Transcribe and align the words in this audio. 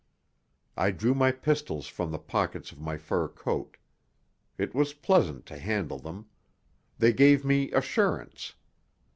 I 0.75 0.89
drew 0.89 1.13
my 1.13 1.31
pistols 1.31 1.85
from 1.85 2.09
the 2.11 2.17
pockets 2.17 2.71
of 2.71 2.79
my 2.81 2.97
fur 2.97 3.27
coat. 3.27 3.77
It 4.57 4.73
was 4.73 4.95
pleasant 4.95 5.45
to 5.45 5.59
handle 5.59 5.99
them. 5.99 6.25
They 6.97 7.13
gave 7.13 7.45
me 7.45 7.71
assurance. 7.71 8.55